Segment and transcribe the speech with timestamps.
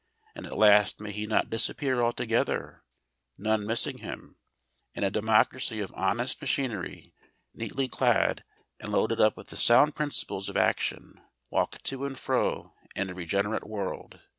[0.33, 2.83] And at last may he not disappear altogether,
[3.37, 4.35] none missing him,
[4.95, 7.13] and a democracy of honest machinery,
[7.53, 8.43] neatly clad
[8.79, 13.67] and loaded up with sound principles of action, walk to and fro in a regenerate
[13.67, 14.19] world?